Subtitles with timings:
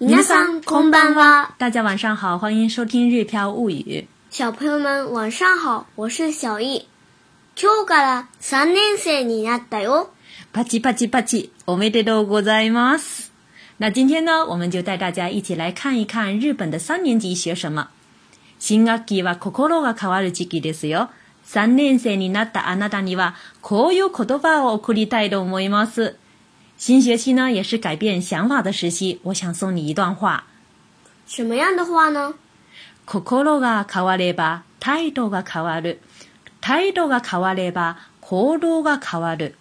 [0.00, 0.04] こ
[0.80, 1.56] んばんは。
[1.58, 3.74] 大家晚上好，欢迎收听《日飘物语》。
[4.30, 6.86] 小朋友们晚上好，我是小易。
[7.56, 10.10] 今日は三年生になったよ。
[10.52, 13.32] パチパチパチ、おめでとうございます。
[13.78, 17.88] 那今天呢，我们就带大家一起来看一看日本的三年级学什么。
[18.60, 21.08] 新学期は心が変わる時期ですよ。
[21.42, 26.14] 三年生になったあなたにはこういう言葉を贈りたいと思います。
[26.78, 29.18] 新学期呢，也是改变想法的时期。
[29.24, 30.46] 我想送你一段话，
[31.26, 32.34] 什么样的话呢？
[33.04, 35.98] 口コロが変わるれば、態度が変わる。
[36.60, 39.54] 態度が変われば、行動が変わる。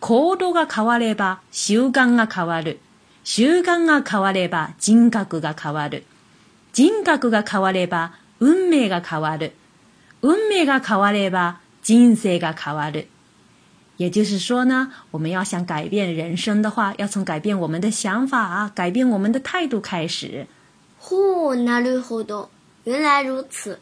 [0.00, 2.76] 行動が変われば、習慣が変わる。
[3.24, 6.04] 習慣が変われば、人格が変わる。
[6.74, 9.52] 人格が変われば、運命が変わる。
[10.20, 13.06] 運命が変われば、人生が変わる。
[13.96, 20.46] 也就是说呢，我们要想改变人生的话，要从改变我们的想法、改变我们的态度开始。
[20.98, 22.50] 呼，那如何多？
[22.84, 23.78] 原来如此。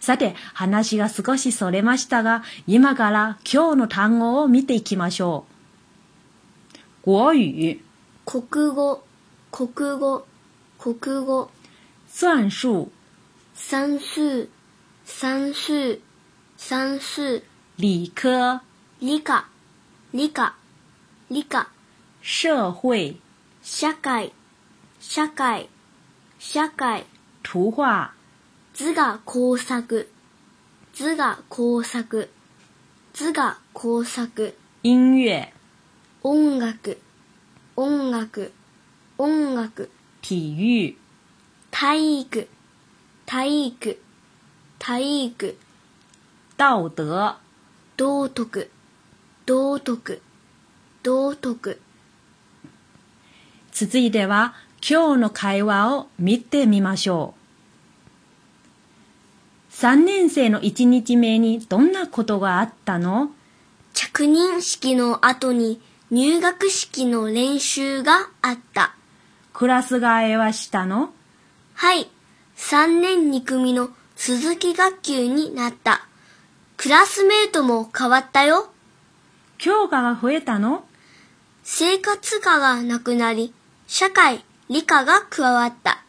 [0.00, 5.44] さて、話が少しそれましたが、今から今日の単語を見ていきましょ
[7.04, 7.34] う。
[8.24, 9.02] 国語。
[9.50, 9.96] 国語。
[9.96, 10.26] 国語。
[10.78, 11.50] 国語。
[12.06, 12.88] 算数。
[13.54, 14.48] 算数。
[15.04, 16.00] 算数。
[16.56, 17.42] 算数。
[17.76, 18.60] 理科。
[19.04, 19.46] 理科、
[20.12, 20.54] 理科、
[21.28, 21.66] 理科。
[22.22, 23.20] 社会、
[23.60, 24.32] 社会、
[25.00, 25.68] 社会、
[26.38, 27.04] 社会。
[27.42, 28.12] 图画、
[28.72, 30.06] 図画工作、
[30.94, 32.28] 図画工作、
[33.12, 34.52] 図画工作。
[34.84, 35.52] 音乐、
[36.22, 36.96] 音楽、
[37.76, 38.52] 音楽、
[39.18, 39.90] 音楽。
[40.22, 40.96] 体育、
[41.72, 42.46] 体育、
[43.26, 43.98] 体育、
[44.78, 45.56] 体育。
[46.56, 47.38] 道德、
[47.96, 48.71] 道徳。
[49.54, 50.22] 道徳
[51.02, 51.78] 道徳
[53.70, 57.34] 続いては今日の会話を見てみましょ
[59.74, 63.30] う3年生の1日目にどんなことがあったの
[63.92, 68.94] 着任式の後に入学式の練習があった
[69.52, 71.10] クラス替えはしたの
[71.74, 72.08] はい
[72.56, 76.06] 3年2組の鈴木学級になった
[76.78, 78.71] クラスメートも変わったよ
[79.64, 80.82] 教科が増えたの
[81.62, 83.54] 生活科がなくなり、
[83.86, 86.02] 社会、理科が加わった。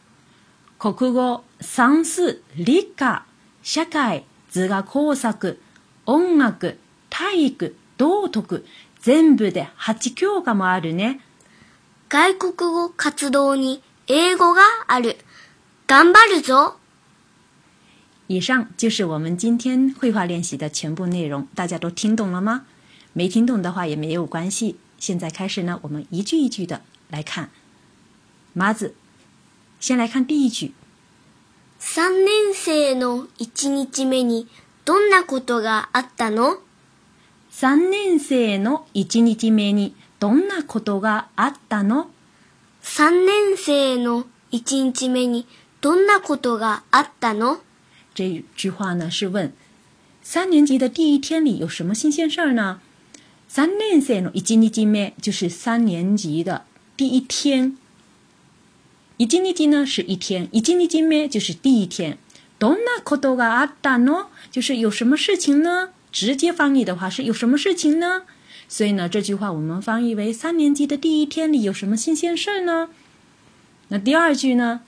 [0.80, 3.24] 国語、算数、理科、
[3.62, 5.62] 社会、図画工作、
[6.04, 8.66] 音楽、体育、道徳、
[9.02, 11.20] 全部で8教科もあるね。
[12.08, 15.16] 外国語活動に英語がある。
[15.86, 16.74] 頑張るぞ
[18.26, 22.64] 以上就是我们今天绘画练习的全部内容，大家都听懂了吗？
[23.16, 24.76] 没听懂的话也没有关系。
[24.98, 27.50] 现在开始呢，我们一句一句的来看。
[28.52, 28.94] 麻子，
[29.78, 30.74] 先来看第一句。
[31.78, 34.48] 三年生の一日目に
[34.84, 36.58] どんなことがあったの？
[37.52, 42.08] 三年生的一日目にどんなことがあったの？
[42.82, 43.70] 三年级的
[44.50, 44.58] 一
[44.88, 45.46] 日目に
[45.80, 47.60] どんなことがあったの？
[48.12, 49.52] 这句话呢是问
[50.20, 52.80] 三年级的第一天里有什么新鲜事儿呢？
[53.56, 56.64] 三年级的一进一进咩，就是三年级的
[56.96, 57.76] 第一天。
[59.16, 62.18] 一日一进呢是一天，一进一进咩就是第一天。
[62.58, 65.90] Dona kodo ga atta no，就是有什么事情呢？
[66.10, 68.22] 直接翻译的话是有什么事情呢？
[68.68, 72.88] 所以呢，这句话我们翻译为三年级的第一天里有什么新鲜事呢？
[73.86, 74.80] 那第二句呢？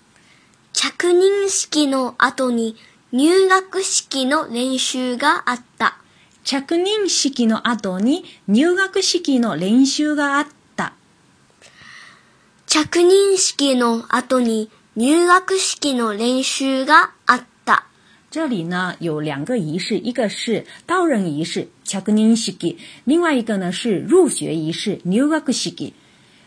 [0.73, 2.75] 着任式のあに
[3.11, 5.99] 入学式の練習があった。
[6.47, 10.47] 着任式の後に入学式の練習があっ
[10.77, 10.93] た。
[12.69, 17.87] 着任式の後に入学式の練習があった。
[18.31, 25.93] 这里呢有两个仪式，一个是到任仪式 （chaknin s k i 另外一个呢是入学仪式 n a k u shiki）。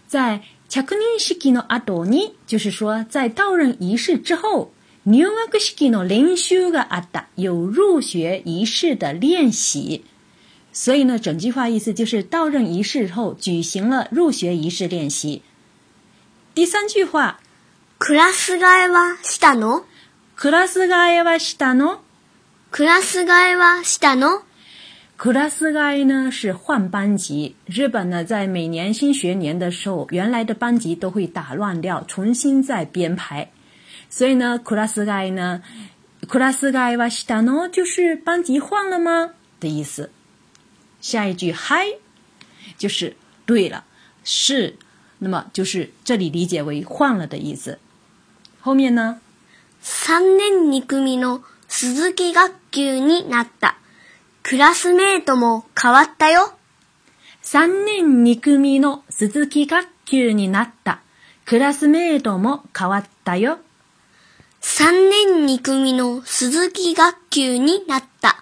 [0.08, 4.72] 在 chaknin s i の後に，就是说在到任仪式之后。
[5.10, 5.26] 入
[8.00, 10.04] 学仪式的练习，
[10.72, 15.42] 所以呢，整句话意思就是到任仪式后举行了入学仪式练习。
[16.54, 17.40] 第三句话，
[18.00, 19.84] クラス替えはしたの。
[20.38, 22.02] クラス替えはしたの。
[22.72, 24.44] クラス替えはしたの。
[25.18, 27.56] クラス替え呢是换班级。
[27.66, 33.50] 日本呢在每年新学年的时候，原来的班级都会打乱掉，重新再编排。
[34.10, 35.62] 所以呢クラス外呢
[36.28, 40.10] クラス外はしたの就是班级换了吗的意思。
[41.00, 41.98] 下一句い、
[42.78, 43.16] 就是
[43.46, 43.84] 对了
[44.24, 44.76] 是，
[45.20, 47.80] 那么就是这里理解为换了的意思。
[48.60, 49.22] 后面呢？
[49.82, 53.78] 三年二組の鈴木学級になった。
[54.44, 56.54] クラスメートも変わったよ。
[57.42, 61.00] 三年二組の鈴木学級になった。
[61.46, 63.60] クラスメートも変わったよ。
[64.62, 68.36] 三年二組の鈴木学級になった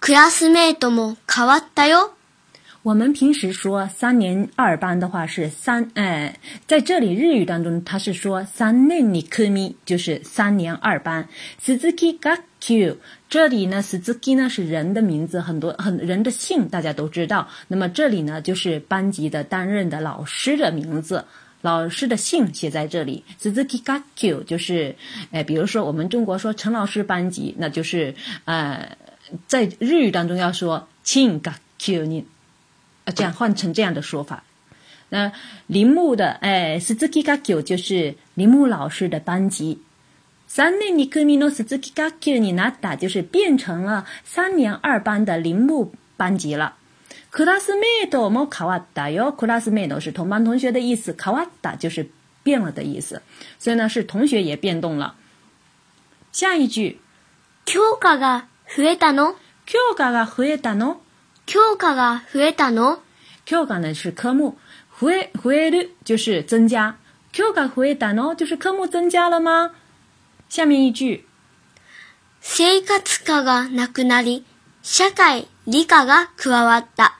[0.00, 2.14] クラスメイトも変わったよ。
[2.82, 11.28] 我们平时说三年二班的话是三，哎，在这里日语当中它是说三年二組，就是三年二班。
[13.28, 17.46] 这里呢，呢是人的名字，很多很人的姓大家都知道。
[17.68, 21.22] 那么这里呢，就是班级的担任的老师的名字。
[21.62, 24.96] 老师的姓写在这里，k i g a k u 就是，
[25.30, 28.14] 哎，比如说我们中国说陈老师班级，那就是
[28.46, 28.96] 呃，
[29.46, 32.24] 在日语当中要说亲 g a k u
[33.04, 34.44] 啊，这样换成这样的说法。
[35.10, 35.32] 那
[35.66, 39.80] 铃木的，哎，k i g a k u 就是铃木老师的班级。
[40.46, 46.76] 三年 s 科 z u k i g a k u 你拿打就是变成了三年二班的铃木班级了。
[47.30, 49.32] クラスメートも変わったよ。
[49.32, 52.10] クラスメト是同班同学的意思，変瓦达就是
[52.42, 53.22] 变了的意思，
[53.58, 55.14] 所以呢是同学也变动了。
[56.32, 57.00] 下一句，
[57.64, 58.46] 教科が
[58.76, 59.36] 増えたの？
[59.66, 60.96] 教科が増えたの？
[61.46, 62.98] 教科が増えたの？
[63.44, 64.58] 教科呢是科目，
[65.00, 66.96] 増え増える就是增加。
[67.32, 69.70] 教科増えたの就是科目增加了吗？
[70.48, 71.26] 下面一句，
[72.40, 74.44] 生活科がなくなり、
[74.82, 77.19] 社会理科が加わった。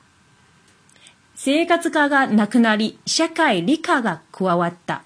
[1.43, 5.05] 生活科がなくなり、社会理科が加わった。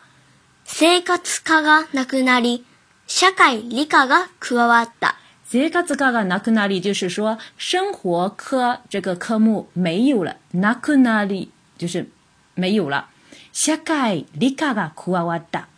[0.64, 2.64] 生活科がなくなり、
[3.06, 5.14] 社会理科が加わった。
[5.48, 12.08] 这个字“咖咖”なくなり就是说生活科这个科目没有了，なくなり就是
[12.56, 13.06] 没有了。
[13.52, 15.68] 社会理科が加わった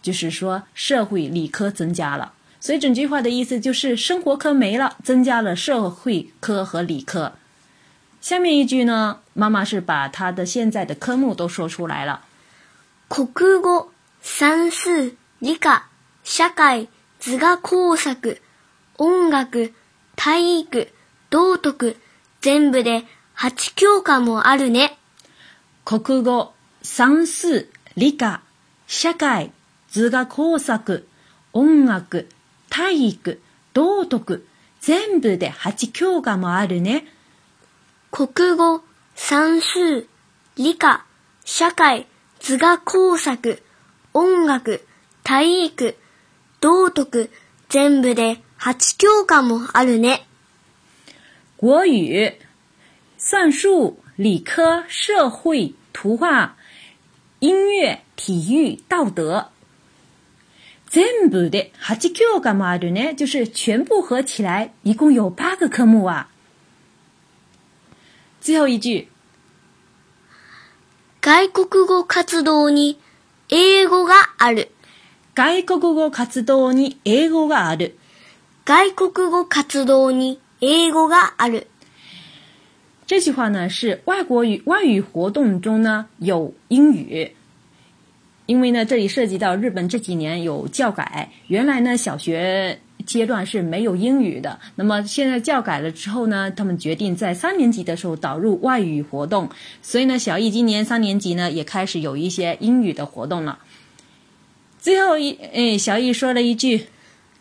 [0.00, 2.30] 就是说社会理科增加了。
[2.60, 7.32] 所以整句话的意思就是生活科没了，增加了社会科和理科。
[8.24, 12.24] 下面一句呢，妈妈是把他的现在的科目都说出来了。
[13.06, 13.88] 国語、
[14.22, 15.82] 算数、理科、
[16.24, 16.88] 社会、
[17.20, 18.14] 図画工作、
[18.96, 19.74] 音楽、
[20.16, 20.88] 体育、
[21.28, 21.96] 道徳、
[22.40, 23.04] 全部で
[23.36, 24.96] 8教科もあるね。
[25.84, 28.40] 国語、算数、理科、
[28.86, 29.52] 社会、
[29.90, 31.02] 図画工作、
[31.52, 32.26] 音楽、
[32.70, 33.38] 体育、
[33.74, 34.40] 道徳、
[34.80, 37.04] 全部で8教科もあるね。
[38.16, 38.80] 国語、
[39.16, 40.06] 算数、
[40.54, 41.04] 理科、
[41.44, 42.06] 社会、
[42.38, 43.58] 図画工作、
[44.14, 44.86] 音楽、
[45.24, 45.96] 体育、
[46.60, 47.28] 道徳、
[47.68, 50.28] 全部で8教科もあるね。
[51.58, 52.38] 国语、
[53.18, 53.68] 算数、
[54.16, 56.54] 理科、社会、图画、
[57.40, 59.46] 音乐、体育、道德。
[60.88, 63.16] 全部で8教科もあるね。
[63.18, 66.28] 就是全部合起来一共有8个科目啊。
[68.44, 69.08] 最後一句，
[71.24, 72.98] 外国語活動に
[73.48, 74.70] 英語がある。
[75.34, 77.96] 外国語活動に英語がある。
[78.66, 81.68] 外国語活動に英語がある。
[83.06, 87.30] 這句話呢是外國語、外語活動中呢有英語，
[88.44, 92.78] 因為呢這裡涉及到日本這幾年有教改，原來呢小學。
[93.06, 99.50] 阶段是没有英语的，那么现在教改了之后呢，他们决定在三年级的时候导入外语活动，
[99.82, 103.58] 所以呢，小易今年三年级呢也开始有一些英语的活动了。
[104.80, 106.86] 最后一，哎，小易说了一句：“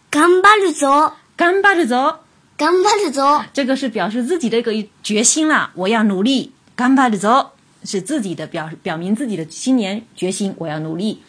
[0.09, 2.19] 干巴的走，干巴的走，
[2.57, 6.51] 干巴的走。”这个是表示自己的一个决心啦，我要努力。
[6.75, 7.51] 干巴的走
[7.83, 11.19] 是自己的表表明自己的新年决心，我要努力。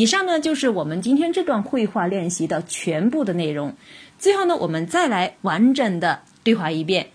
[0.00, 3.74] 以上呢就是我们今天这段绘画练习的全部的内容。
[4.16, 7.08] 最后呢，我们再来完整的对话一遍，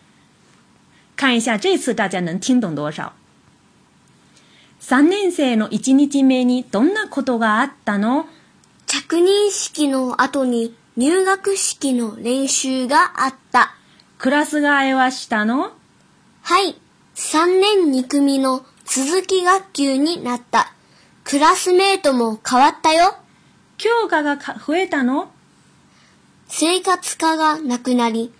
[1.15, 3.13] 看一下这次大家能听懂多少。
[4.85, 8.25] 3年生の1日目にどんなことがあったの
[8.85, 13.75] 着任式の後に入学式の練習があった。
[14.17, 15.71] クラス替えはしたの
[16.41, 16.75] はい。
[17.15, 17.61] 3
[17.91, 20.73] 年2組の続き学級になった。
[21.23, 23.15] クラスメートも変わったよ。
[23.77, 25.31] 教科が増えたの
[26.47, 28.31] 生活科がなくなり、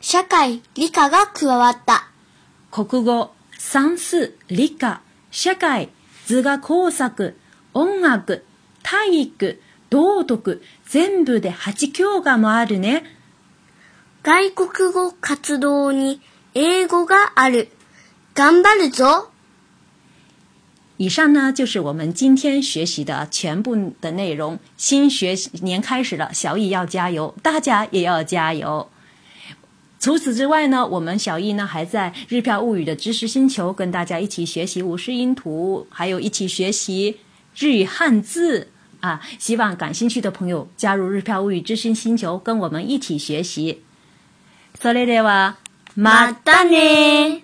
[0.00, 2.08] 社会、理科が加わった。
[2.70, 5.88] 国語、算数、理科、社会、
[6.26, 7.38] 図画工作、
[7.74, 8.44] 音楽、
[8.82, 13.04] 体育、道徳、全部で8教科もあるね。
[14.22, 16.20] 外国語活動に
[16.54, 17.68] 英語がある。
[18.34, 19.31] 頑張るぞ。
[21.02, 24.60] 以上呢就是我们今天学习的全部的内容。
[24.76, 28.88] 新学年开始了，小易要加油，大家也要加油。
[29.98, 37.16] 除此之外呢，我们小易呢还在日票物语的知识星球跟大家一起学习五十音图，还有一起学习
[37.58, 38.68] 日语汉字
[39.00, 39.20] 啊。
[39.40, 43.82] 希望感兴趣的朋友加入日票物语知识星球，跟我们一起学习。
[44.80, 45.54] それでは
[45.96, 47.41] またね。